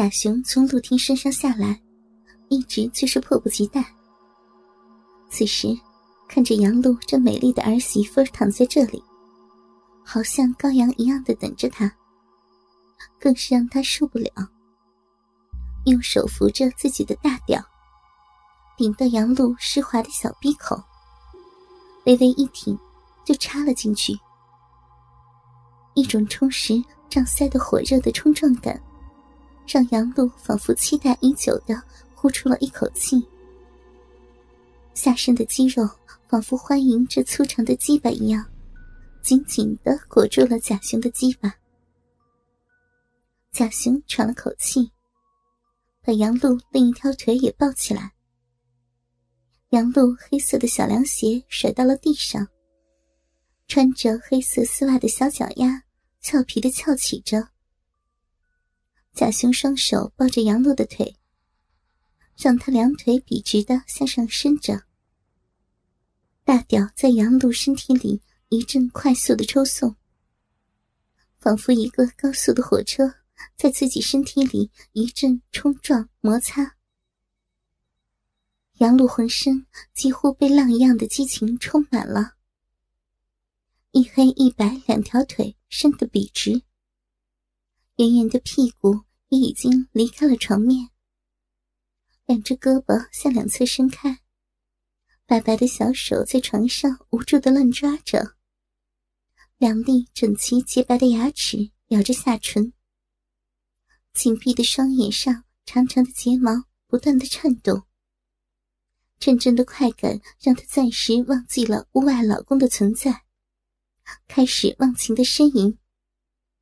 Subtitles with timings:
[0.00, 1.78] 贾雄从陆婷身上下来，
[2.48, 3.84] 一直就是迫不及待。
[5.28, 5.78] 此时，
[6.26, 9.04] 看着杨璐这美丽的儿媳妇躺在这里，
[10.02, 11.94] 好像羔羊一样的等着他，
[13.20, 14.30] 更是让他受不了。
[15.84, 17.62] 用手扶着自己的大屌，
[18.78, 20.82] 顶到杨璐湿滑的小鼻口，
[22.06, 22.74] 微微一挺，
[23.22, 24.18] 就插了进去。
[25.92, 28.82] 一种充实胀塞的火热的冲撞感。
[29.72, 31.80] 让杨璐仿佛期待已久的
[32.12, 33.24] 呼出了一口气，
[34.94, 35.88] 下身的肌肉
[36.26, 38.44] 仿佛欢迎这粗长的鸡巴一样，
[39.22, 41.54] 紧紧的裹住了贾雄的鸡巴。
[43.52, 44.90] 贾雄喘了口气，
[46.02, 48.12] 把杨璐另一条腿也抱起来。
[49.68, 52.44] 杨璐黑色的小凉鞋甩到了地上，
[53.68, 55.80] 穿着黑色丝袜的小脚丫
[56.20, 57.46] 俏皮的翘起着。
[59.12, 61.16] 贾雄双手抱着杨璐的腿，
[62.36, 64.84] 让她两腿笔直的向上伸着。
[66.44, 69.96] 大屌在杨璐身体里一阵快速的抽送，
[71.38, 73.14] 仿佛一个高速的火车
[73.56, 76.76] 在自己身体里一阵冲撞摩擦。
[78.78, 82.36] 杨璐浑身几乎被浪一样的激情充满了，
[83.90, 86.62] 一黑一白两条腿伸得笔直。
[88.00, 90.88] 圆圆的屁股也已经离开了床面，
[92.24, 94.20] 两只胳膊向两侧伸开，
[95.26, 98.36] 白白的小手在床上无助的乱抓着，
[99.58, 102.72] 两粒整齐洁白的牙齿咬着下唇，
[104.14, 107.82] 紧闭的双眼上长长的睫毛不断的颤动，
[109.18, 113.24] 阵阵的快感让她暂时忘记了屋外老公的存在，
[114.26, 115.76] 开始忘情的呻吟。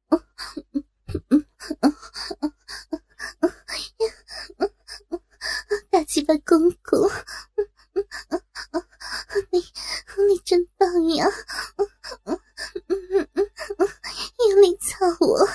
[5.91, 7.09] 大鸡巴公公，
[9.51, 9.59] 你
[10.29, 10.87] 你真棒
[11.17, 11.27] 呀！
[14.51, 15.47] 用力操我，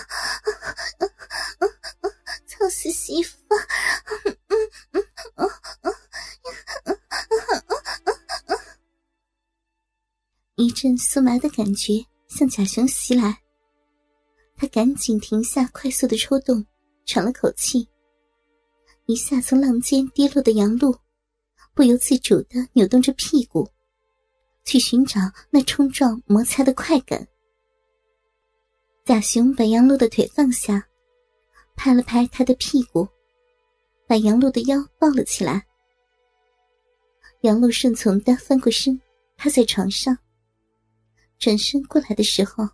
[2.48, 3.38] 操死媳妇！
[10.56, 13.43] 一阵酥麻的感觉向贾雄袭来。
[14.74, 16.66] 赶紧停下快速的抽动，
[17.06, 17.88] 喘了口气。
[19.06, 20.98] 一下从浪尖跌落的杨璐，
[21.76, 23.70] 不由自主的扭动着屁股，
[24.66, 25.20] 去寻找
[25.52, 27.28] 那冲撞摩擦的快感。
[29.06, 30.84] 贾雄把杨璐的腿放下，
[31.76, 33.08] 拍了拍他的屁股，
[34.08, 35.64] 把杨璐的腰抱了起来。
[37.42, 39.00] 杨璐顺从的翻过身，
[39.38, 40.18] 趴在床上。
[41.38, 42.68] 转身过来的时候。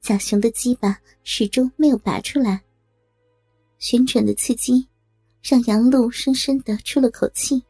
[0.00, 2.64] 贾雄的鸡巴始终没有拔出来，
[3.78, 4.88] 旋转的刺激
[5.42, 7.62] 让杨露深深的出了口气，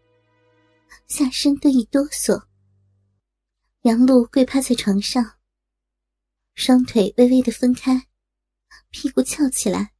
[1.07, 2.41] 下身都一哆嗦。
[3.83, 5.39] 杨露跪趴在床上，
[6.55, 8.07] 双腿微微的分开，
[8.91, 9.93] 屁股翘起来，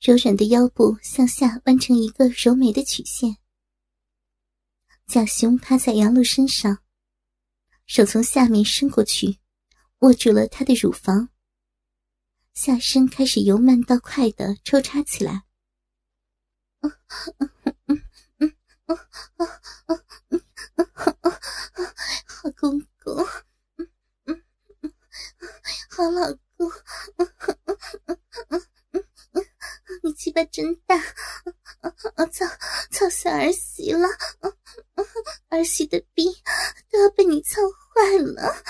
[0.00, 3.36] 柔软的腰部向下弯成一个柔美的曲线。
[5.06, 6.78] 贾雄趴在杨露身上，
[7.86, 9.38] 手从下面伸过去。
[10.06, 11.30] 握住了她的乳房，
[12.54, 15.42] 下身开始由慢到快的抽插起来。
[22.24, 23.26] 好公公，
[25.90, 26.70] 好老公，
[30.04, 30.96] 你鸡巴真大，
[32.30, 32.46] 操
[32.92, 34.06] 操死儿媳了，
[35.48, 36.24] 儿媳的逼
[36.92, 38.62] 都要被你操坏了。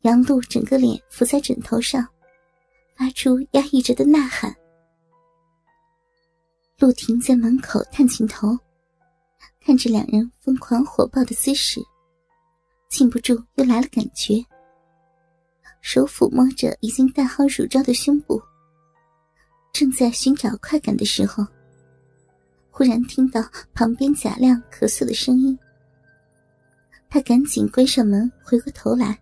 [0.00, 2.06] 杨璐整个脸伏在枕头上，
[2.96, 4.54] 发出压抑着的呐喊。
[6.78, 8.56] 陆婷在门口探进头，
[9.60, 11.80] 看着两人疯狂火爆的姿势，
[12.88, 14.34] 禁不住又来了感觉。
[15.80, 18.40] 手抚摸着已经戴好乳罩的胸部，
[19.72, 21.44] 正在寻找快感的时候，
[22.70, 23.42] 忽然听到
[23.74, 25.58] 旁边贾亮咳嗽的声音。
[27.10, 29.18] 他赶紧关上门，回过头来。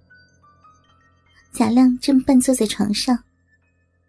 [1.53, 3.23] 贾亮正半坐在床上，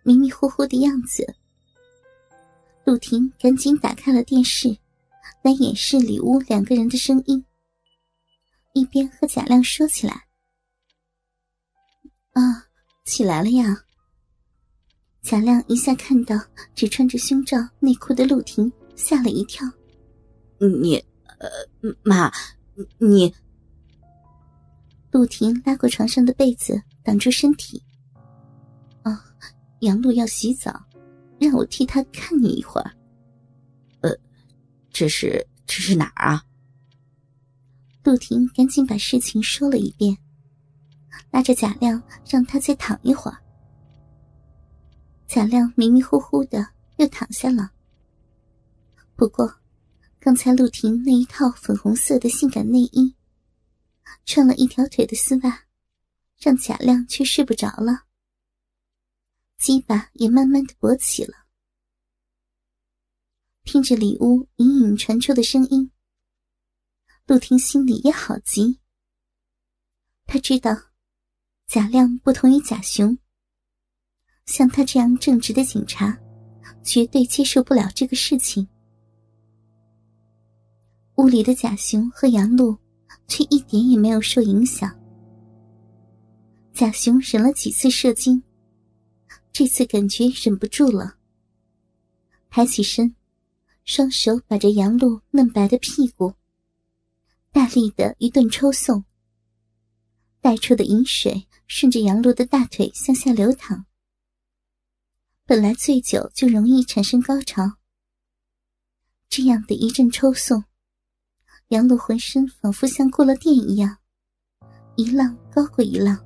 [0.03, 1.35] 迷迷糊糊的样子。
[2.85, 4.77] 陆婷赶紧打开了电视，
[5.41, 7.45] 来掩饰里屋两个人的声音，
[8.73, 10.23] 一边和贾亮说起来
[12.31, 12.67] ：“啊，
[13.03, 13.83] 起来了呀。”
[15.21, 16.39] 贾亮一下看到
[16.73, 19.69] 只穿着胸罩内裤的陆婷，吓了一跳
[20.81, 20.95] ：“你，
[21.39, 21.49] 呃，
[22.03, 22.31] 妈，
[22.97, 23.33] 你……”
[25.11, 26.81] 陆婷拉过床上的被子。
[27.03, 27.83] 挡住身体。
[29.03, 29.17] 哦，
[29.81, 30.83] 杨璐要洗澡，
[31.39, 32.91] 让我替她看你一会儿。
[34.01, 34.17] 呃，
[34.91, 36.43] 这是这是哪儿啊？
[38.03, 40.17] 陆婷赶紧把事情说了一遍，
[41.31, 43.37] 拉着贾亮让他再躺一会儿。
[45.25, 46.67] 贾亮迷迷糊糊的
[46.97, 47.71] 又躺下了。
[49.15, 49.53] 不过，
[50.19, 53.15] 刚才陆婷那一套粉红色的性感内衣，
[54.25, 55.59] 穿了一条腿的丝袜，
[56.43, 58.03] 让贾亮却睡不着了。
[59.57, 61.33] 鸡巴也慢慢的勃起了。
[63.63, 65.89] 听着里屋隐隐传出的声音，
[67.27, 68.81] 陆婷心里也好急。
[70.25, 70.75] 他知道，
[71.67, 73.17] 贾亮不同于贾雄。
[74.45, 76.19] 像他这样正直的警察，
[76.83, 78.67] 绝对接受不了这个事情。
[81.15, 82.77] 屋里的贾雄和杨璐
[83.29, 84.93] 却一点也没有受影响。
[86.73, 88.41] 贾雄忍了几次射精，
[89.51, 91.17] 这次感觉忍不住了，
[92.49, 93.15] 抬起身，
[93.85, 96.33] 双手把着杨璐嫩白的屁股，
[97.51, 99.05] 大力的一顿抽送，
[100.41, 103.85] 带出的饮水顺着杨璐的大腿向下流淌。
[105.45, 107.73] 本来醉酒就容易产生高潮，
[109.29, 110.63] 这样的一阵抽送，
[111.67, 113.99] 杨璐浑身仿佛像过了电一样，
[114.95, 116.17] 一浪高过一浪，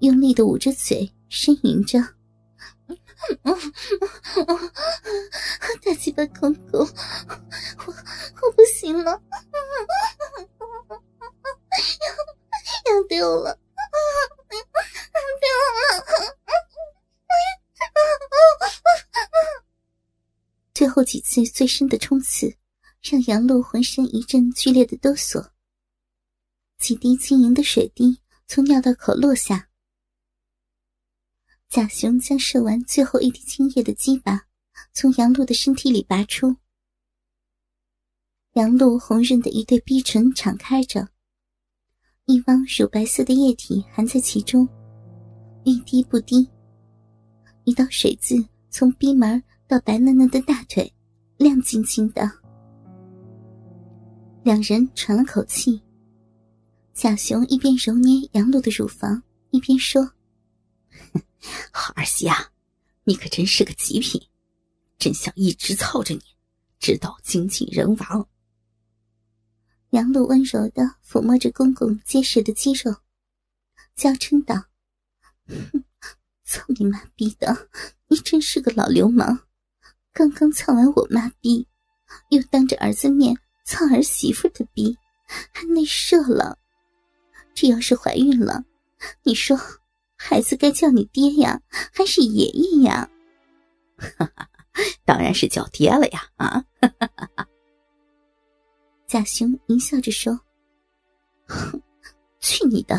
[0.00, 1.98] 用力的捂着嘴呻吟着
[5.84, 6.86] ：“大鸡巴公公，我
[8.42, 9.22] 我不行了，
[12.86, 13.58] 要要丢了，
[15.40, 15.48] 丢
[15.80, 17.14] 了。”
[20.74, 22.56] 最后几次最深的冲刺，
[23.00, 25.50] 让杨露浑身一阵剧烈的哆嗦。
[26.78, 29.68] 几滴晶莹的水滴从尿道口落下。
[31.74, 34.40] 贾雄将射完最后一滴精液的鸡巴
[34.92, 36.54] 从杨璐的身体里拔出。
[38.52, 41.08] 杨璐红润的一对逼唇敞开着，
[42.26, 44.68] 一汪乳白色的液体含在其中，
[45.64, 46.48] 一滴不滴。
[47.64, 48.36] 一道水渍
[48.70, 50.88] 从逼门到白嫩嫩的大腿，
[51.38, 52.30] 亮晶晶的。
[54.44, 55.82] 两人喘了口气。
[56.92, 60.04] 贾雄一边揉捏杨璐的乳房，一边说
[61.12, 61.20] ：“哼
[61.72, 62.50] 好儿媳啊，
[63.04, 64.20] 你可真是个极品，
[64.98, 66.22] 真想一直操着你，
[66.78, 68.28] 直到精尽人亡。”
[69.90, 72.96] 杨露温柔的抚摸着公公结实的肌肉，
[73.94, 74.64] 娇嗔道：“。”
[76.44, 77.68] 操你妈逼的！
[78.08, 79.46] 你真是个老流氓！
[80.12, 81.66] 刚刚操完我妈逼，
[82.28, 84.96] 又当着儿子面操儿媳妇的逼，
[85.52, 86.58] 还内射了。
[87.54, 88.64] 这要是怀孕了，
[89.22, 89.58] 你说
[90.26, 91.60] 孩子该叫你爹呀，
[91.92, 93.10] 还是爷爷呀？
[93.98, 94.48] 哈哈，
[95.04, 96.26] 当然是叫爹了呀！
[96.36, 96.64] 啊！
[99.06, 100.40] 贾雄淫笑着说
[101.46, 101.78] ：“哼，
[102.40, 102.98] 去你的！”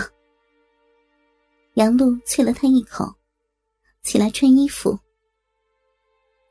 [1.74, 3.12] 杨璐啐了他一口。
[4.04, 5.00] 起来穿衣服。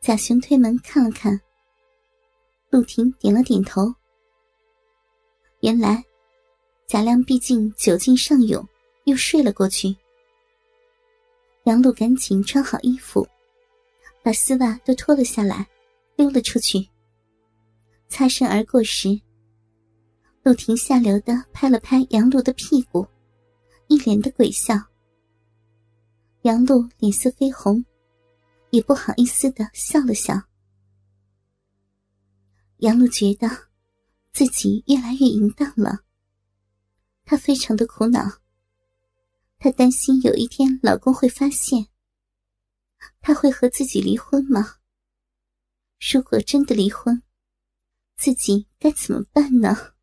[0.00, 1.41] 贾雄推门看了看，
[2.71, 3.94] 陆婷点了点头。
[5.61, 6.03] 原来，
[6.88, 8.69] 贾亮毕竟酒劲上涌，
[9.05, 9.97] 又睡了过去。
[11.64, 13.26] 杨璐赶紧穿好衣服，
[14.23, 15.66] 把丝袜都脱了下来，
[16.16, 16.87] 溜了出去。
[18.09, 19.18] 擦身而过时，
[20.42, 23.06] 陆婷下流的拍了拍杨璐的屁股，
[23.88, 24.78] 一脸的鬼笑。
[26.42, 27.83] 杨璐脸色绯红，
[28.68, 30.38] 也不好意思的笑了笑。
[32.78, 33.49] 杨璐觉得
[34.33, 36.00] 自己越来越淫荡了，
[37.25, 38.44] 她非常的苦恼。
[39.64, 41.88] 她担心有一天老公会发现，
[43.23, 44.76] 他会和自己离婚吗？
[46.12, 47.23] 如果真的离婚，
[48.14, 49.94] 自己该怎么办呢？